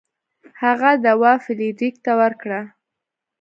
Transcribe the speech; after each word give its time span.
هغه 0.63 0.89
دوا 1.05 1.33
فلیریک 1.43 1.95
ته 2.05 2.11
ورکړه. 2.21 2.61